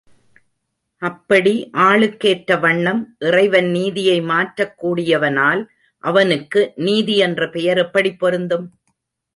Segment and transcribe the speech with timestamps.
[1.01, 1.69] அப்படி
[1.73, 5.67] ஆளுக் கேற்ற வண்ணம் இறைவன் நீதியை மாற்றக் கூடியவனானால்
[6.03, 8.71] அவனுக்கு, நீதி என்ற பெயர் எப்படிப் பொருந்தும்?